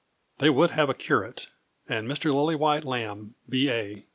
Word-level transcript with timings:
They 0.39 0.49
would 0.49 0.71
have 0.71 0.89
a 0.89 0.95
curate, 0.95 1.45
and 1.87 2.07
Mr. 2.07 2.33
Lillywhite 2.33 2.85
Lambe, 2.85 3.35
B.A. 3.47 4.05